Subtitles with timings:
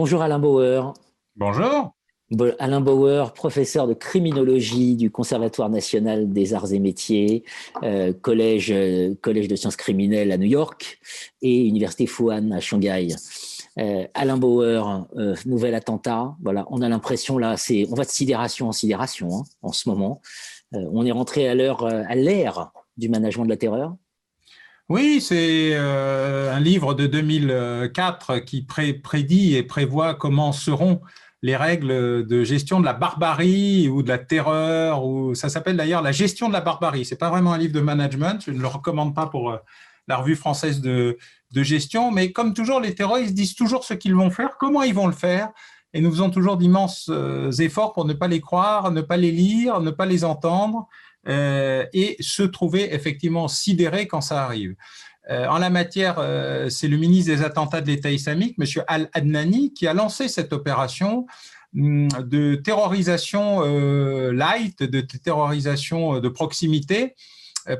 [0.00, 0.94] Bonjour Alain Bauer.
[1.34, 1.92] Bonjour.
[2.60, 7.42] Alain Bauer, professeur de criminologie du Conservatoire national des arts et métiers,
[7.82, 11.00] euh, collège, euh, collège de sciences criminelles à New York
[11.42, 13.08] et Université Fuan à Shanghai.
[13.80, 15.08] Euh, Alain Bauer,
[15.46, 16.36] nouvel attentat.
[16.44, 19.88] Voilà, on a l'impression là, c'est on va de sidération en sidération hein, en ce
[19.88, 20.20] moment.
[20.70, 23.96] on est rentré à l'heure, à l'ère du management de la terreur.
[24.88, 31.02] Oui, c'est un livre de 2004 qui prédit et prévoit comment seront
[31.42, 36.02] les règles de gestion de la barbarie ou de la terreur, ou ça s'appelle d'ailleurs
[36.02, 37.04] la gestion de la barbarie.
[37.04, 39.58] C'est pas vraiment un livre de management, je ne le recommande pas pour euh,
[40.08, 41.18] la revue française de,
[41.54, 45.06] gestion, mais comme toujours, les terroristes disent toujours ce qu'ils vont faire, comment ils vont
[45.06, 45.50] le faire,
[45.92, 49.32] et nous faisons toujours d'immenses euh, efforts pour ne pas les croire, ne pas les
[49.32, 54.74] lire, ne pas les entendre, euh, et se trouver effectivement sidérés quand ça arrive.
[55.30, 58.82] Euh, en la matière, euh, c'est le ministre des attentats de l'État islamique, M.
[58.86, 61.26] Al-Adnani, qui a lancé cette opération
[61.76, 67.14] hum, de terrorisation euh, light, de terrorisation de proximité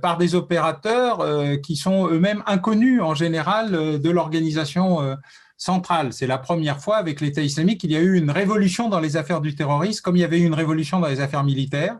[0.03, 1.25] par des opérateurs
[1.63, 5.17] qui sont eux-mêmes inconnus en général de l'organisation
[5.57, 6.13] centrale.
[6.13, 9.17] C'est la première fois avec l'État islamique qu'il y a eu une révolution dans les
[9.17, 11.97] affaires du terrorisme, comme il y avait eu une révolution dans les affaires militaires.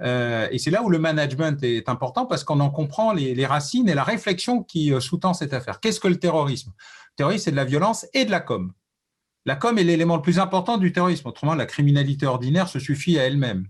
[0.00, 3.88] Euh, et c'est là où le management est important parce qu'on en comprend les, racines
[3.88, 5.80] et la réflexion qui euh, sous-tend cette affaire.
[5.80, 6.72] Qu'est-ce que le terrorisme?
[6.76, 8.72] Le terrorisme, c'est de la violence et de la com.
[9.44, 11.26] La com est l'élément le plus important du terrorisme.
[11.28, 13.66] Autrement, la criminalité ordinaire se suffit à elle-même.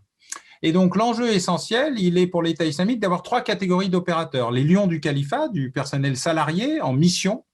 [0.62, 4.50] Et donc, l'enjeu essentiel, il est pour l'État islamique d'avoir trois catégories d'opérateurs.
[4.50, 7.44] Les lions du califat, du personnel salarié en mission,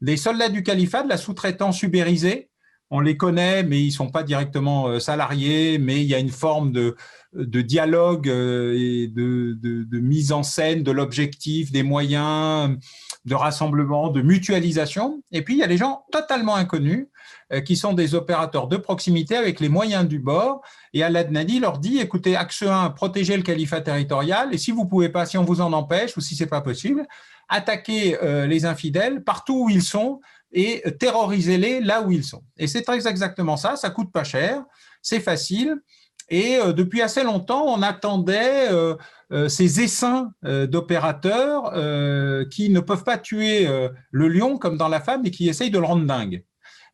[0.00, 2.50] les soldats du califat, de la sous-traitance ubérisée,
[2.92, 6.18] on les connaît, mais ils ne sont pas directement euh, salariés, mais il y a
[6.18, 6.94] une forme de,
[7.32, 12.76] de dialogue euh, et de, de, mise en scène de l'objectif, des moyens,
[13.24, 15.22] de rassemblement, de mutualisation.
[15.32, 17.08] Et puis, il y a les gens totalement inconnus
[17.54, 20.60] euh, qui sont des opérateurs de proximité avec les moyens du bord.
[20.92, 25.08] Et Al-Adnani leur dit, écoutez, axe 1, protégez le califat territorial, et si vous pouvez
[25.08, 27.06] pas, si on vous en empêche, ou si ce n'est pas possible,
[27.48, 28.16] attaquez
[28.46, 30.20] les infidèles partout où ils sont,
[30.52, 32.42] et terrorisez-les là où ils sont.
[32.58, 34.62] Et c'est très exactement ça, ça coûte pas cher,
[35.00, 35.76] c'est facile.
[36.28, 38.94] Et euh, depuis assez longtemps, on attendait euh,
[39.32, 41.72] euh, ces essaims d'opérateurs
[42.50, 43.68] qui ne peuvent pas tuer
[44.10, 46.44] le lion comme dans la femme et qui essayent de le rendre dingue.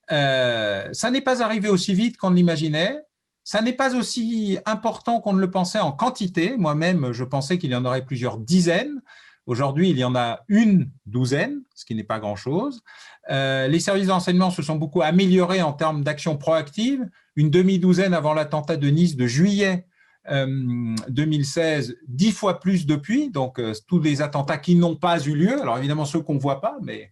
[0.09, 3.01] ça n'est pas arrivé aussi vite qu'on l'imaginait.
[3.45, 6.57] Ça n'est pas aussi important qu'on ne le pensait en quantité.
[6.59, 9.01] Moi-même, je pensais qu'il y en aurait plusieurs dizaines.
[9.49, 12.83] Aujourd'hui, il y en a une douzaine, ce qui n'est pas grand-chose.
[13.31, 17.09] Euh, les services d'enseignement se sont beaucoup améliorés en termes d'action proactive.
[17.35, 19.87] Une demi-douzaine avant l'attentat de Nice de juillet
[20.29, 23.31] 2016, euh, dix fois plus depuis.
[23.31, 25.59] Donc, euh, tous les attentats qui n'ont pas eu lieu.
[25.63, 27.11] Alors, évidemment, ceux qu'on ne voit pas, mais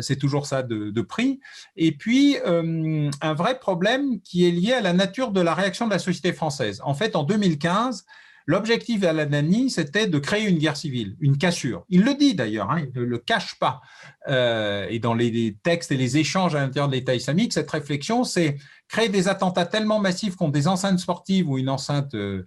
[0.00, 1.40] c'est toujours ça de prix.
[1.76, 5.92] Et puis, un vrai problème qui est lié à la nature de la réaction de
[5.92, 6.82] la société française.
[6.84, 8.04] En fait, en 2015,
[8.48, 11.84] L'objectif d'Al-Adnani, c'était de créer une guerre civile, une cassure.
[11.90, 13.82] Il le dit d'ailleurs, hein, il ne le cache pas.
[14.26, 18.24] Euh, et dans les textes et les échanges à l'intérieur de l'État islamique, cette réflexion,
[18.24, 18.56] c'est
[18.88, 22.46] créer des attentats tellement massifs contre des enceintes sportives ou une enceinte euh,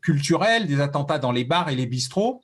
[0.00, 2.40] culturelle, des attentats dans les bars et les bistrots,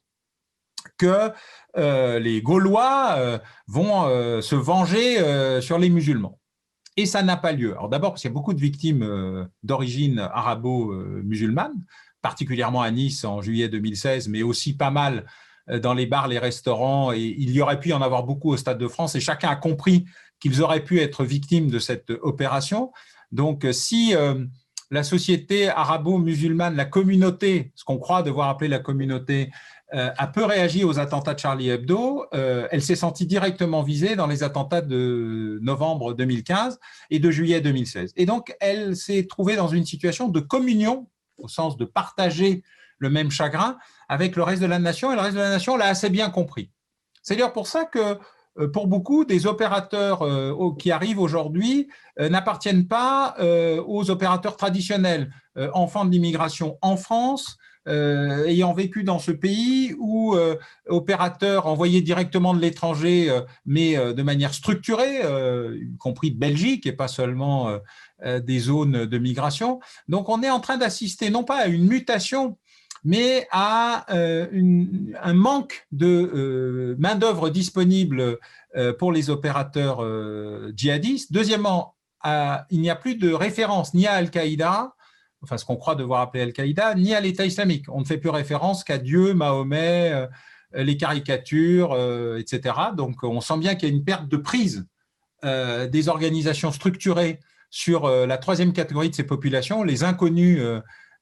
[0.99, 1.31] que
[1.79, 4.03] euh, les Gaulois vont
[4.43, 6.39] se venger sur les musulmans.
[6.99, 7.73] Et ça n'a pas lieu.
[7.73, 11.85] Alors d'abord parce qu'il y a beaucoup de victimes d'origine arabo-musulmane,
[12.23, 15.27] particulièrement à Nice en juillet 2016, mais aussi pas mal
[15.71, 18.51] euh, dans les bars, les restaurants, et il y aurait pu y en avoir beaucoup
[18.51, 20.05] au Stade de France, et chacun a compris
[20.41, 22.93] qu'ils auraient pu être victimes de cette opération.
[23.33, 24.45] Donc, euh, si euh,
[24.91, 29.51] la société arabo-musulmane, la communauté, ce qu'on croit devoir appeler la communauté,
[29.91, 34.43] a peu réagi aux attentats de Charlie Hebdo, elle s'est sentie directement visée dans les
[34.43, 38.13] attentats de novembre 2015 et de juillet 2016.
[38.17, 41.07] Et donc, elle s'est trouvée dans une situation de communion
[41.39, 42.63] au sens de partager
[42.99, 45.77] le même chagrin avec le reste de la nation, et le reste de la nation
[45.77, 46.71] l'a assez bien compris.
[47.23, 48.19] C'est d'ailleurs pour ça que
[48.59, 51.89] euh, pour beaucoup, des opérateurs euh, qui arrivent aujourd'hui
[52.19, 53.37] euh, n'appartiennent pas
[53.87, 55.33] aux opérateurs traditionnels,
[55.73, 57.57] enfants de l'immigration en France,
[57.89, 60.37] ayant vécu dans ce pays, ou
[60.89, 63.35] opérateurs envoyés directement de l'étranger,
[63.67, 67.79] mais de manière structurée, y compris de Belgique et pas seulement
[68.25, 69.79] euh, des zones de migration.
[70.09, 72.59] Donc, on est en train d'assister non pas à une mutation,
[73.05, 74.49] mais à euh,
[75.23, 78.39] un manque de euh, main-d'œuvre disponible
[78.99, 80.05] pour les opérateurs
[80.77, 81.33] djihadistes.
[81.33, 84.95] Deuxièmement, il n'y a plus de référence ni à Al-Qaïda,
[85.43, 87.87] enfin ce qu'on croit devoir appeler Al-Qaïda, ni à l'État islamique.
[87.89, 90.29] On ne fait plus référence qu'à Dieu, Mahomet,
[90.75, 91.97] les caricatures,
[92.39, 92.75] etc.
[92.97, 94.87] Donc on sent bien qu'il y a une perte de prise
[95.43, 97.41] des organisations structurées
[97.71, 100.61] sur la troisième catégorie de ces populations, les inconnus,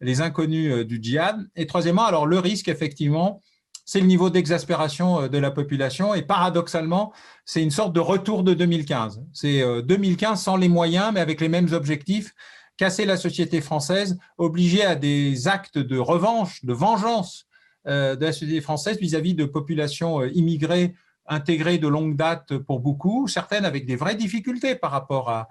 [0.00, 1.36] les inconnus du djihad.
[1.54, 3.42] Et troisièmement, alors le risque, effectivement,
[3.84, 6.14] c'est le niveau d'exaspération de la population.
[6.14, 7.12] Et paradoxalement,
[7.44, 9.22] c'est une sorte de retour de 2015.
[9.32, 12.34] C'est 2015 sans les moyens, mais avec les mêmes objectifs
[12.76, 17.46] casser la société française, obliger à des actes de revanche, de vengeance
[17.86, 20.94] euh, de la société française vis-à-vis de populations euh, immigrées
[21.28, 25.46] intégrées de longue date pour beaucoup, certaines avec des vraies difficultés par rapport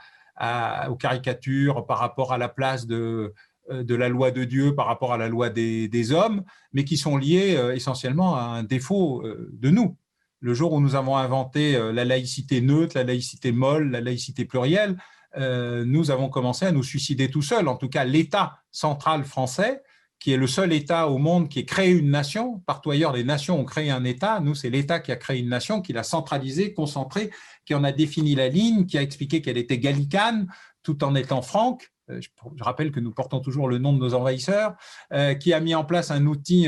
[0.90, 3.34] aux caricatures, par rapport à la place de,
[3.72, 6.96] euh, de la loi de Dieu, par rapport à la loi des, hommes, mais qui
[6.96, 9.98] sont liées essentiellement à un défaut de nous.
[10.40, 14.96] Le jour où nous avons inventé la laïcité neutre, la laïcité molle, la laïcité plurielle,
[15.38, 17.68] nous avons commencé à nous suicider tout seuls.
[17.68, 19.82] En tout cas, l'État central français,
[20.20, 22.62] qui est le seul État au monde qui ait créé une nation.
[22.66, 24.40] Partout ailleurs, les nations ont créé un État.
[24.40, 27.32] Nous, c'est l'État qui a créé une nation, qui l'a centralisée, concentrée,
[27.66, 30.48] qui en a défini la ligne, qui a expliqué qu'elle était gallicane,
[30.84, 31.92] tout en étant franque.
[32.10, 34.74] Euh, je rappelle que nous portons toujours le nom de nos envahisseurs,
[35.14, 36.68] euh, qui a mis en place un outil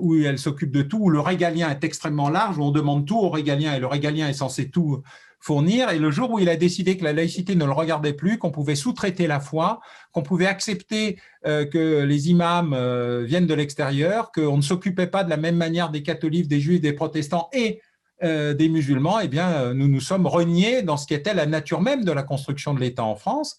[0.00, 3.18] où elle s'occupe de tout, où le régalien est extrêmement large, où on demande tout
[3.18, 5.04] au régalien, et le régalien est censé tout
[5.40, 5.90] fournir.
[5.90, 8.50] Et le jour où il a décidé que la laïcité ne le regardait plus, qu'on
[8.50, 9.80] pouvait sous-traiter la foi,
[10.12, 15.24] qu'on pouvait accepter euh, que les imams euh, viennent de l'extérieur, qu'on ne s'occupait pas
[15.24, 17.80] de la même manière des catholiques, des juifs, des protestants et
[18.24, 21.80] euh, des musulmans, eh bien, nous nous sommes reniés dans ce qui était la nature
[21.80, 23.56] même de la construction de l'État en France.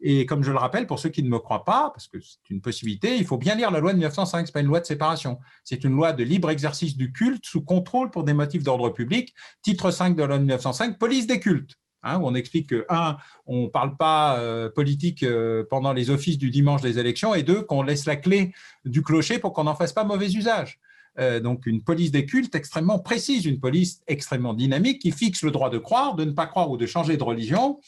[0.00, 2.50] Et comme je le rappelle, pour ceux qui ne me croient pas, parce que c'est
[2.50, 4.80] une possibilité, il faut bien lire la loi de 1905, ce n'est pas une loi
[4.80, 5.38] de séparation.
[5.64, 9.34] C'est une loi de libre exercice du culte sous contrôle pour des motifs d'ordre public.
[9.62, 11.76] Titre 5 de la loi de 1905, police des cultes.
[12.02, 13.16] Hein, où on explique que, un,
[13.46, 17.42] on ne parle pas euh, politique euh, pendant les offices du dimanche des élections, et
[17.42, 18.52] deux, qu'on laisse la clé
[18.84, 20.78] du clocher pour qu'on n'en fasse pas mauvais usage.
[21.18, 25.50] Euh, donc une police des cultes extrêmement précise, une police extrêmement dynamique qui fixe le
[25.50, 27.80] droit de croire, de ne pas croire ou de changer de religion,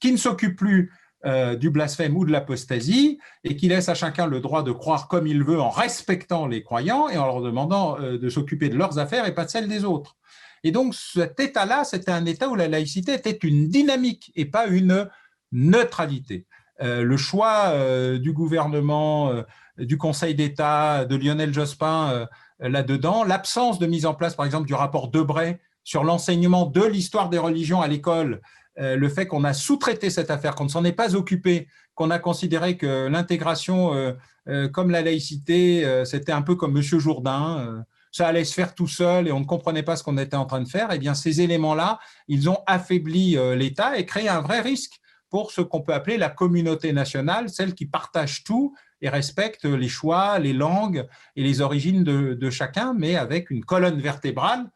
[0.00, 0.92] qui ne s'occupe plus
[1.26, 5.08] euh, du blasphème ou de l'apostasie et qui laisse à chacun le droit de croire
[5.08, 8.76] comme il veut en respectant les croyants et en leur demandant euh, de s'occuper de
[8.76, 10.16] leurs affaires et pas de celles des autres.
[10.62, 14.68] Et donc cet état-là, c'était un état où la laïcité était une dynamique et pas
[14.68, 15.08] une
[15.50, 16.46] neutralité.
[16.80, 17.74] Euh, le choix
[18.18, 19.32] du gouvernement,
[19.78, 22.28] du Conseil d'État, de Lionel Jospin
[22.60, 27.30] là-dedans, l'absence de mise en place, par exemple, du rapport Debray sur l'enseignement de l'histoire
[27.30, 28.40] des religions à l'école
[28.78, 32.20] le fait qu'on a sous-traité cette affaire, qu'on ne s'en est pas occupé, qu'on a
[32.20, 34.12] considéré que l'intégration, euh,
[34.48, 38.86] euh, comme la laïcité, c'était un peu comme Monsieur Jourdain, ça allait se faire tout
[38.86, 40.90] seul et on ne comprenait pas ce qu'on était en train de faire.
[40.92, 45.60] Eh bien, ces éléments-là, ils ont affaibli l'État et créé un vrai risque pour ce
[45.60, 50.52] qu'on peut appeler la communauté nationale, celle qui partage tout et respecte les choix, les
[50.52, 54.70] langues et les origines de, chacun, mais avec une colonne vertébrale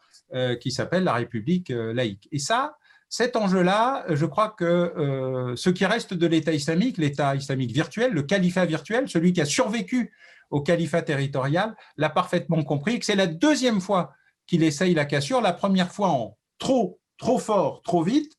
[0.61, 2.29] qui s'appelle la République laïque.
[2.33, 2.77] Et ça,
[3.13, 8.13] cet enjeu-là, je crois que euh, ce qui reste de l'État islamique, l'État islamique virtuel,
[8.13, 10.13] le califat virtuel, celui qui a survécu
[10.51, 14.13] au califat territorial, l'a parfaitement compris, que c'est la deuxième fois
[14.47, 18.33] qu'il essaye la cassure, la première fois en trop, trop fort, trop vite.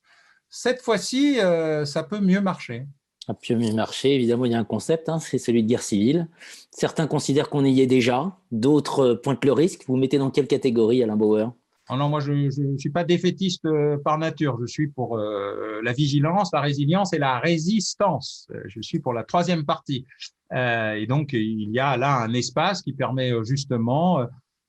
[0.50, 2.88] Cette fois-ci, euh, ça peut mieux marcher.
[3.28, 5.84] Ça peut mieux marcher, évidemment, il y a un concept, hein, c'est celui de guerre
[5.84, 6.30] civile.
[6.72, 9.84] Certains considèrent qu'on y est déjà, d'autres pointent le risque.
[9.88, 11.50] Vous mettez dans quelle catégorie, Alain Bauer?
[11.94, 14.58] Oh non, moi, je ne suis pas défaitiste euh, par nature.
[14.62, 18.48] Je suis pour euh, la vigilance, la résilience et la résistance.
[18.52, 20.06] Euh, je suis pour la troisième partie.
[20.54, 24.26] et donc, il y a là un espace qui permet justement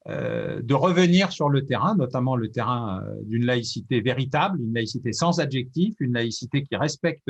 [0.07, 5.97] de revenir sur le terrain, notamment le terrain d'une laïcité véritable, une laïcité sans adjectif,
[5.99, 7.29] une laïcité qui respecte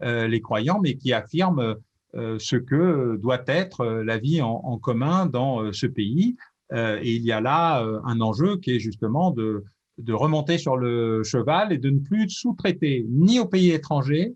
[0.00, 1.74] les croyants, mais qui affirme
[2.14, 6.36] ce que doit être la vie en commun dans ce pays
[6.72, 9.64] euh, et il y a là euh, un enjeu qui est justement de,
[10.08, 14.34] remonter sur le cheval et de ne plus sous-traiter ni aux pays étrangers,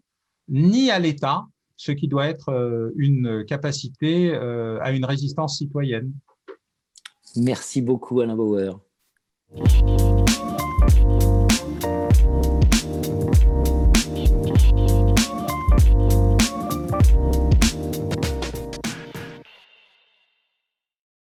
[0.48, 6.12] ni à l'État, ce qui doit être euh, une capacité à une résistance citoyenne.
[7.36, 8.78] Merci beaucoup Alain Bauer.
[9.56, 10.24] Thank.